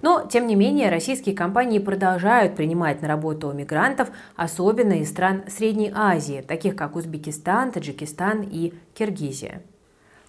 Но, 0.02 0.26
тем 0.26 0.48
не 0.48 0.56
менее, 0.56 0.90
российские 0.90 1.36
компании 1.36 1.80
продолжают 1.80 2.56
принимать 2.56 3.02
на 3.02 3.08
работу 3.08 3.52
мигрантов, 3.52 4.10
особенно 4.36 4.94
из 4.94 5.10
стран 5.10 5.44
Средней 5.48 5.92
Азии, 5.94 6.42
таких 6.48 6.76
как 6.76 6.96
Узбекистан, 6.96 7.72
Таджикистан 7.72 8.48
и 8.50 8.74
Киргизия. 8.94 9.62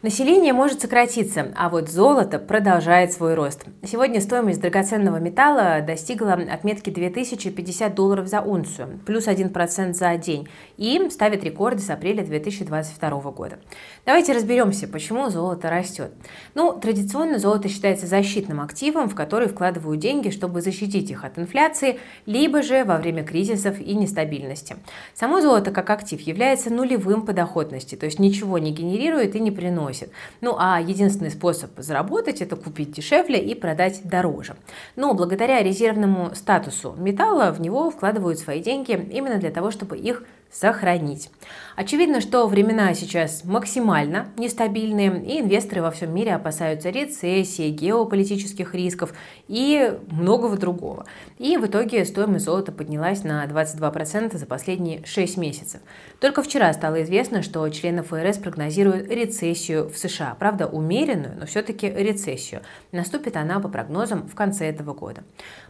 Население 0.02 0.54
может 0.54 0.80
сократиться, 0.80 1.52
а 1.54 1.68
вот 1.68 1.90
золото 1.90 2.38
продолжает 2.38 3.12
свой 3.12 3.34
рост. 3.34 3.66
Сегодня 3.82 4.22
стоимость 4.22 4.58
драгоценного 4.58 5.18
металла 5.18 5.82
достигла 5.86 6.32
отметки 6.32 6.88
2050 6.88 7.94
долларов 7.94 8.26
за 8.26 8.40
унцию, 8.40 9.00
плюс 9.04 9.28
1% 9.28 9.92
за 9.92 10.16
день, 10.16 10.48
и 10.78 11.10
ставит 11.10 11.44
рекорды 11.44 11.82
с 11.82 11.90
апреля 11.90 12.24
2022 12.24 13.30
года. 13.32 13.58
Давайте 14.06 14.32
разберемся, 14.32 14.88
почему 14.88 15.28
золото 15.28 15.68
растет. 15.68 16.12
Ну, 16.54 16.72
традиционно 16.72 17.38
золото 17.38 17.68
считается 17.68 18.06
защитным 18.06 18.62
активом, 18.62 19.06
в 19.06 19.14
который 19.14 19.48
вкладывают 19.48 20.00
деньги, 20.00 20.30
чтобы 20.30 20.62
защитить 20.62 21.10
их 21.10 21.26
от 21.26 21.38
инфляции, 21.38 22.00
либо 22.24 22.62
же 22.62 22.84
во 22.84 22.96
время 22.96 23.22
кризисов 23.22 23.78
и 23.78 23.94
нестабильности. 23.94 24.76
Само 25.12 25.42
золото 25.42 25.72
как 25.72 25.90
актив 25.90 26.22
является 26.22 26.72
нулевым 26.72 27.26
по 27.26 27.34
доходности, 27.34 27.96
то 27.96 28.06
есть 28.06 28.18
ничего 28.18 28.56
не 28.56 28.72
генерирует 28.72 29.36
и 29.36 29.40
не 29.40 29.50
приносит 29.50 29.89
приносит. 29.90 30.10
Ну 30.40 30.56
а 30.58 30.80
единственный 30.80 31.30
способ 31.30 31.70
заработать– 31.78 32.40
это 32.42 32.56
купить 32.56 32.92
дешевле 32.92 33.38
и 33.38 33.54
продать 33.54 34.02
дороже. 34.04 34.56
Но 34.96 35.14
благодаря 35.14 35.62
резервному 35.62 36.34
статусу 36.34 36.94
металла 36.98 37.52
в 37.52 37.60
него 37.60 37.90
вкладывают 37.90 38.38
свои 38.38 38.62
деньги 38.62 38.92
именно 38.92 39.38
для 39.38 39.50
того, 39.50 39.70
чтобы 39.70 39.98
их 39.98 40.24
сохранить. 40.50 41.30
Очевидно, 41.76 42.20
что 42.20 42.46
времена 42.46 42.92
сейчас 42.94 43.44
максимально 43.44 44.26
нестабильные, 44.36 45.22
и 45.24 45.40
инвесторы 45.40 45.80
во 45.80 45.90
всем 45.90 46.12
мире 46.14 46.34
опасаются 46.34 46.90
рецессии, 46.90 47.70
геополитических 47.70 48.74
рисков 48.74 49.14
и 49.48 49.98
многого 50.10 50.56
другого. 50.56 51.06
И 51.38 51.56
в 51.56 51.66
итоге 51.66 52.04
стоимость 52.04 52.44
золота 52.44 52.72
поднялась 52.72 53.24
на 53.24 53.44
22% 53.46 54.36
за 54.36 54.46
последние 54.46 55.06
6 55.06 55.36
месяцев. 55.38 55.80
Только 56.20 56.42
вчера 56.42 56.72
стало 56.72 57.02
известно, 57.02 57.42
что 57.42 57.66
члены 57.70 58.02
ФРС 58.02 58.38
прогнозируют 58.38 59.08
рецессию 59.08 59.88
в 59.88 59.96
США. 59.96 60.36
Правда, 60.38 60.66
умеренную, 60.66 61.36
но 61.38 61.46
все-таки 61.46 61.88
рецессию. 61.88 62.60
Наступит 62.92 63.36
она, 63.36 63.60
по 63.60 63.68
прогнозам, 63.68 64.28
в 64.28 64.34
конце 64.34 64.66
этого 64.66 64.92
года. 64.92 65.22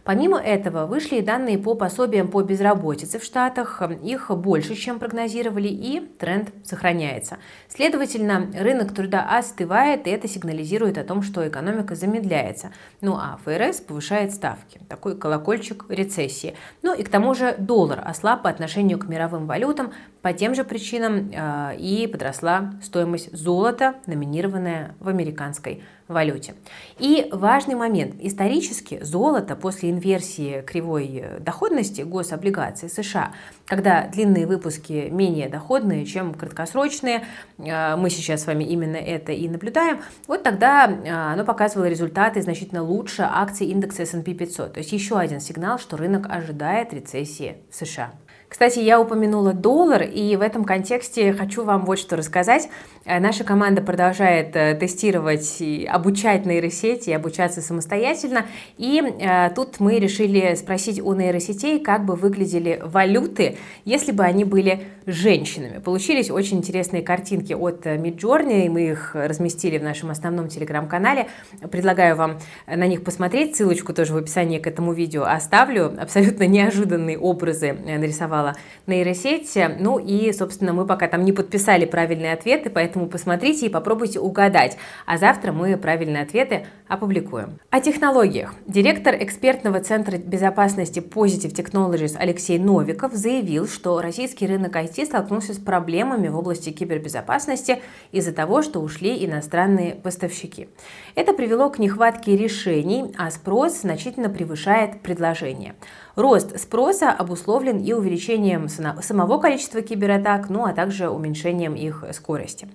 Помимо 0.03 0.39
этого, 0.39 0.87
вышли 0.87 1.17
и 1.17 1.21
данные 1.21 1.57
по 1.57 1.75
пособиям 1.75 2.27
по 2.27 2.41
безработице 2.41 3.19
в 3.19 3.23
Штатах. 3.23 3.81
Их 4.03 4.29
больше, 4.31 4.70
чем 4.75 4.99
прогнозировали, 4.99 5.67
и 5.67 5.99
тренд 5.99 6.49
сохраняется. 6.63 7.37
Следовательно, 7.67 8.49
рынок 8.57 8.93
труда 8.93 9.37
остывает, 9.37 10.07
и 10.07 10.09
это 10.09 10.27
сигнализирует 10.27 10.97
о 10.97 11.03
том, 11.03 11.21
что 11.21 11.47
экономика 11.47 11.95
замедляется. 11.95 12.71
Ну 13.01 13.15
а 13.15 13.39
ФРС 13.43 13.81
повышает 13.81 14.33
ставки. 14.33 14.79
Такой 14.89 15.17
колокольчик 15.17 15.85
рецессии. 15.89 16.55
Ну 16.81 16.93
и 16.93 17.03
к 17.03 17.09
тому 17.09 17.33
же 17.33 17.55
доллар 17.57 18.01
ослаб 18.03 18.43
по 18.43 18.49
отношению 18.49 18.99
к 18.99 19.07
мировым 19.07 19.47
валютам. 19.47 19.91
По 20.21 20.33
тем 20.33 20.53
же 20.53 20.63
причинам 20.63 21.31
э, 21.33 21.77
и 21.77 22.07
подросла 22.07 22.73
стоимость 22.83 23.35
золота, 23.35 23.95
номинированная 24.05 24.95
в 24.99 25.07
американской 25.07 25.83
валюте. 26.11 26.55
И 26.99 27.27
важный 27.31 27.75
момент. 27.75 28.15
Исторически 28.19 29.03
золото 29.03 29.55
после 29.55 29.89
инверсии 29.89 30.61
кривой 30.61 31.23
доходности 31.39 32.01
гособлигаций 32.01 32.89
США, 32.89 33.33
когда 33.65 34.07
длинные 34.07 34.45
выпуски 34.45 35.09
менее 35.09 35.49
доходные, 35.49 36.05
чем 36.05 36.33
краткосрочные, 36.33 37.25
э, 37.57 37.95
мы 37.95 38.09
сейчас 38.09 38.43
с 38.43 38.47
вами 38.47 38.63
именно 38.63 38.97
это 38.97 39.31
и 39.31 39.47
наблюдаем, 39.47 40.01
вот 40.27 40.43
тогда 40.43 40.87
э, 40.87 41.09
оно 41.09 41.45
показывало 41.45 41.87
результаты 41.87 42.41
значительно 42.41 42.83
лучше 42.83 43.27
акций 43.29 43.67
индекса 43.67 44.03
S&P 44.03 44.33
500. 44.33 44.73
То 44.73 44.79
есть 44.79 44.91
еще 44.91 45.17
один 45.17 45.39
сигнал, 45.39 45.79
что 45.79 45.97
рынок 45.97 46.27
ожидает 46.29 46.93
рецессии 46.93 47.57
в 47.69 47.75
США. 47.75 48.11
Кстати, 48.51 48.79
я 48.79 48.99
упомянула 48.99 49.53
доллар, 49.53 50.03
и 50.03 50.35
в 50.35 50.41
этом 50.41 50.65
контексте 50.65 51.31
хочу 51.31 51.63
вам 51.63 51.85
вот 51.85 51.97
что 51.97 52.17
рассказать. 52.17 52.67
Э, 53.05 53.21
наша 53.21 53.45
команда 53.45 53.81
продолжает 53.81 54.57
э, 54.57 54.75
тестировать 54.75 55.63
обучать 55.87 56.45
нейросети, 56.45 57.11
обучаться 57.11 57.61
самостоятельно. 57.61 58.45
И 58.77 59.01
э, 59.01 59.51
тут 59.55 59.79
мы 59.79 59.99
решили 59.99 60.55
спросить 60.55 60.99
у 60.99 61.13
нейросетей, 61.13 61.79
как 61.79 62.05
бы 62.05 62.15
выглядели 62.15 62.81
валюты, 62.83 63.57
если 63.85 64.11
бы 64.11 64.25
они 64.25 64.43
были 64.43 64.83
женщинами. 65.05 65.79
Получились 65.79 66.29
очень 66.29 66.57
интересные 66.57 67.03
картинки 67.03 67.53
от 67.53 67.85
Midjourney, 67.85 68.69
мы 68.69 68.89
их 68.89 69.15
разместили 69.15 69.77
в 69.77 69.83
нашем 69.83 70.11
основном 70.11 70.49
телеграм-канале. 70.49 71.27
Предлагаю 71.71 72.17
вам 72.17 72.37
на 72.67 72.85
них 72.85 73.03
посмотреть, 73.05 73.55
ссылочку 73.55 73.93
тоже 73.93 74.13
в 74.13 74.17
описании 74.17 74.59
к 74.59 74.67
этому 74.67 74.91
видео 74.91 75.23
оставлю. 75.23 75.97
Абсолютно 75.99 76.45
неожиданные 76.45 77.17
образы 77.17 77.73
нарисовала 77.73 78.40
нарисовала 78.41 78.55
нейросеть. 78.87 79.57
Ну 79.79 79.99
и, 79.99 80.33
собственно, 80.33 80.73
мы 80.73 80.85
пока 80.85 81.07
там 81.07 81.23
не 81.23 81.31
подписали 81.31 81.85
правильные 81.85 82.33
ответы, 82.33 82.69
поэтому 82.69 83.07
посмотрите 83.07 83.67
и 83.67 83.69
попробуйте 83.69 84.19
угадать. 84.19 84.77
А 85.05 85.17
завтра 85.17 85.51
мы 85.51 85.77
правильные 85.77 86.23
ответы 86.23 86.65
опубликуем. 86.91 87.57
О 87.69 87.79
технологиях. 87.79 88.53
Директор 88.67 89.15
экспертного 89.15 89.79
центра 89.79 90.17
безопасности 90.17 90.99
Positive 90.99 91.55
Technologies 91.55 92.17
Алексей 92.17 92.59
Новиков 92.59 93.13
заявил, 93.13 93.65
что 93.65 94.01
российский 94.01 94.45
рынок 94.45 94.75
IT 94.75 95.05
столкнулся 95.05 95.53
с 95.53 95.57
проблемами 95.57 96.27
в 96.27 96.37
области 96.37 96.69
кибербезопасности 96.69 97.81
из-за 98.11 98.33
того, 98.33 98.61
что 98.61 98.81
ушли 98.81 99.25
иностранные 99.25 99.95
поставщики. 99.95 100.67
Это 101.15 101.31
привело 101.31 101.69
к 101.69 101.79
нехватке 101.79 102.35
решений, 102.35 103.15
а 103.17 103.31
спрос 103.31 103.81
значительно 103.81 104.29
превышает 104.29 105.01
предложение. 105.01 105.75
Рост 106.15 106.59
спроса 106.59 107.09
обусловлен 107.09 107.77
и 107.79 107.93
увеличением 107.93 108.67
самого 108.67 109.37
количества 109.37 109.81
кибератак, 109.81 110.49
ну 110.49 110.65
а 110.65 110.73
также 110.73 111.09
уменьшением 111.09 111.73
их 111.73 112.03
скорости. 112.11 112.67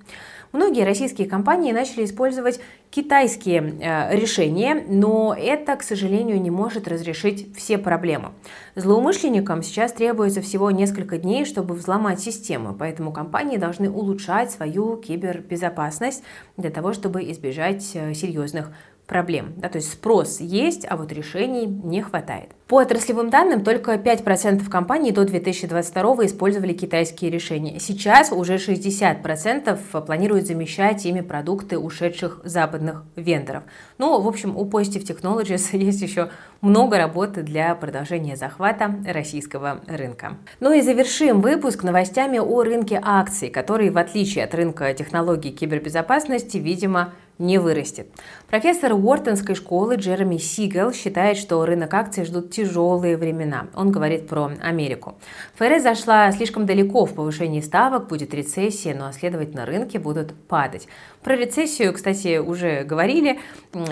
Многие 0.52 0.84
российские 0.84 1.28
компании 1.28 1.72
начали 1.72 2.04
использовать 2.04 2.60
китайские 2.90 3.74
э, 3.80 4.16
решения, 4.16 4.84
но 4.88 5.34
это, 5.38 5.76
к 5.76 5.82
сожалению, 5.82 6.40
не 6.40 6.50
может 6.50 6.88
разрешить 6.88 7.54
все 7.56 7.78
проблемы. 7.78 8.30
Злоумышленникам 8.74 9.62
сейчас 9.62 9.92
требуется 9.92 10.40
всего 10.40 10.70
несколько 10.70 11.18
дней, 11.18 11.44
чтобы 11.44 11.74
взломать 11.74 12.20
систему, 12.20 12.74
поэтому 12.78 13.12
компании 13.12 13.56
должны 13.56 13.90
улучшать 13.90 14.50
свою 14.50 14.96
кибербезопасность 14.96 16.22
для 16.56 16.70
того, 16.70 16.92
чтобы 16.92 17.30
избежать 17.30 17.90
э, 17.94 18.14
серьезных 18.14 18.70
проблем. 19.06 19.54
Да, 19.56 19.68
то 19.68 19.78
есть 19.78 19.92
спрос 19.92 20.40
есть, 20.40 20.86
а 20.88 20.96
вот 20.96 21.12
решений 21.12 21.66
не 21.66 22.02
хватает. 22.02 22.50
По 22.66 22.80
отраслевым 22.80 23.30
данным, 23.30 23.62
только 23.62 23.94
5% 23.94 24.68
компаний 24.68 25.12
до 25.12 25.24
2022 25.24 26.26
использовали 26.26 26.72
китайские 26.72 27.30
решения. 27.30 27.78
Сейчас 27.78 28.32
уже 28.32 28.56
60% 28.56 30.04
планируют 30.04 30.46
замещать 30.48 31.06
ими 31.06 31.20
продукты 31.20 31.78
ушедших 31.78 32.40
западных 32.42 33.04
вендоров. 33.14 33.62
Ну, 33.98 34.20
в 34.20 34.26
общем, 34.26 34.56
у 34.56 34.64
Positive 34.64 35.06
Technologies 35.06 35.76
есть 35.78 36.02
еще 36.02 36.30
много 36.60 36.98
работы 36.98 37.42
для 37.42 37.72
продолжения 37.76 38.36
захвата 38.36 38.96
российского 39.06 39.82
рынка. 39.86 40.36
Ну 40.58 40.72
и 40.72 40.80
завершим 40.80 41.42
выпуск 41.42 41.84
новостями 41.84 42.38
о 42.38 42.62
рынке 42.62 43.00
акций, 43.00 43.48
который, 43.48 43.90
в 43.90 43.98
отличие 43.98 44.42
от 44.42 44.52
рынка 44.56 44.92
технологий 44.92 45.52
кибербезопасности, 45.52 46.56
видимо, 46.56 47.12
не 47.38 47.58
вырастет. 47.58 48.08
Профессор 48.48 48.92
Уортонской 48.92 49.56
школы 49.56 49.96
Джереми 49.96 50.36
Сигел 50.36 50.92
считает, 50.92 51.36
что 51.36 51.66
рынок 51.66 51.92
акций 51.92 52.24
ждут 52.24 52.52
тяжелые 52.52 53.16
времена. 53.16 53.66
Он 53.74 53.90
говорит 53.90 54.28
про 54.28 54.52
Америку. 54.62 55.16
ФРС 55.56 55.82
зашла 55.82 56.30
слишком 56.30 56.64
далеко 56.64 57.06
в 57.06 57.14
повышении 57.14 57.60
ставок, 57.60 58.06
будет 58.06 58.32
рецессия, 58.34 58.94
но, 58.94 59.10
следовательно, 59.10 59.66
рынки 59.66 59.98
будут 59.98 60.32
падать. 60.32 60.86
Про 61.24 61.34
рецессию, 61.34 61.92
кстати, 61.92 62.38
уже 62.38 62.84
говорили, 62.84 63.40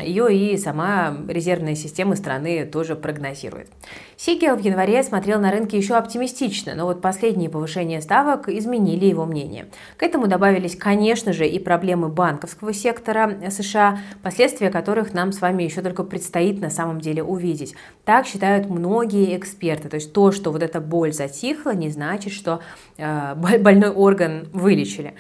ее 0.01 0.33
и 0.33 0.57
сама 0.57 1.17
резервная 1.27 1.75
система 1.75 2.15
страны 2.15 2.65
тоже 2.65 2.95
прогнозирует. 2.95 3.67
Сигел 4.17 4.55
в 4.55 4.61
январе 4.61 5.03
смотрел 5.03 5.41
на 5.41 5.51
рынки 5.51 5.75
еще 5.75 5.95
оптимистично, 5.95 6.77
но 6.77 6.85
вот 6.85 7.03
последние 7.03 7.51
повышения 7.51 8.01
ставок 8.01 8.49
изменили 8.49 9.07
его 9.07 9.25
мнение. 9.25 9.67
К 9.97 10.05
этому 10.05 10.29
добавились, 10.29 10.77
конечно 10.77 11.33
же, 11.33 11.45
и 11.45 11.59
проблемы 11.59 12.09
банковского 12.09 12.73
сектора 12.73 13.37
США, 13.51 13.99
последствия 14.23 14.44
которых 14.71 15.15
нам 15.15 15.33
с 15.33 15.41
вами 15.41 15.63
еще 15.63 15.83
только 15.83 16.05
предстоит 16.05 16.61
на 16.61 16.71
самом 16.71 17.01
деле 17.01 17.23
увидеть. 17.23 17.75
Так 18.05 18.27
считают 18.27 18.69
многие 18.69 19.37
эксперты. 19.37 19.89
То 19.89 19.97
есть 19.97 20.13
то, 20.13 20.33
что 20.33 20.53
вот 20.53 20.63
эта 20.63 20.81
боль 20.81 21.13
затихла, 21.13 21.75
не 21.75 21.91
значит, 21.91 22.33
что 22.33 22.61
э, 22.97 23.35
больной 23.35 23.91
орган 23.91 24.49
вылечили. 24.53 25.15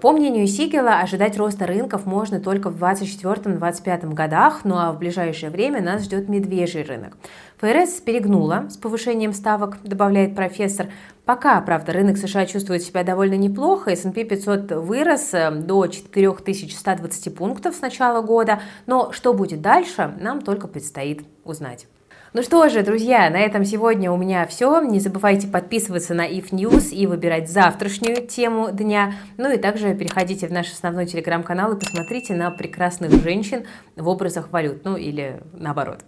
По 0.00 0.12
мнению 0.12 0.46
Сигела, 0.46 1.00
ожидать 1.00 1.36
роста 1.36 1.66
рынков 1.66 2.06
можно 2.06 2.40
только 2.40 2.70
в 2.70 2.82
2024-2025 2.82 4.14
годах, 4.14 4.60
ну 4.64 4.76
а 4.78 4.92
в 4.92 4.98
ближайшее 4.98 5.50
время 5.50 5.82
нас 5.82 6.04
ждет 6.04 6.28
медвежий 6.28 6.82
рынок. 6.82 7.16
ФРС 7.60 8.00
перегнула 8.00 8.68
с 8.70 8.78
повышением 8.78 9.34
ставок, 9.34 9.76
добавляет 9.82 10.34
профессор. 10.34 10.88
Пока, 11.26 11.60
правда, 11.60 11.92
рынок 11.92 12.16
США 12.16 12.46
чувствует 12.46 12.82
себя 12.82 13.04
довольно 13.04 13.34
неплохо, 13.34 13.90
S&P 13.90 14.24
500 14.24 14.72
вырос 14.72 15.34
э, 15.34 15.50
до 15.50 15.86
4120 15.86 17.34
пунктов 17.34 17.76
с 17.76 17.82
начала 17.82 18.22
года, 18.22 18.60
но 18.86 19.12
что 19.12 19.34
будет 19.34 19.60
дальше, 19.60 20.14
нам 20.18 20.40
только 20.40 20.68
предстоит 20.68 21.22
узнать. 21.44 21.86
Ну 22.32 22.44
что 22.44 22.68
же, 22.68 22.84
друзья, 22.84 23.28
на 23.28 23.40
этом 23.40 23.64
сегодня 23.64 24.12
у 24.12 24.16
меня 24.16 24.46
все. 24.46 24.80
Не 24.82 25.00
забывайте 25.00 25.48
подписываться 25.48 26.14
на 26.14 26.30
If 26.30 26.50
News 26.50 26.90
и 26.90 27.08
выбирать 27.08 27.50
завтрашнюю 27.50 28.24
тему 28.24 28.70
дня. 28.70 29.14
Ну 29.36 29.52
и 29.52 29.58
также 29.58 29.96
переходите 29.96 30.46
в 30.46 30.52
наш 30.52 30.70
основной 30.70 31.06
телеграм-канал 31.06 31.72
и 31.72 31.80
посмотрите 31.80 32.34
на 32.34 32.52
прекрасных 32.52 33.10
женщин 33.24 33.64
в 33.96 34.06
образах 34.06 34.52
валют, 34.52 34.84
ну 34.84 34.96
или 34.96 35.42
наоборот. 35.54 36.04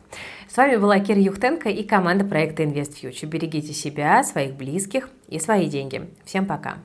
С 0.48 0.56
вами 0.56 0.76
была 0.76 1.00
Кира 1.00 1.18
Юхтенко 1.18 1.68
и 1.70 1.82
команда 1.82 2.24
проекта 2.24 2.62
Invest 2.62 3.02
Future. 3.02 3.26
Берегите 3.26 3.72
себя, 3.72 4.22
своих 4.22 4.54
близких 4.54 5.08
и 5.26 5.40
свои 5.40 5.68
деньги. 5.68 6.08
Всем 6.24 6.46
пока! 6.46 6.76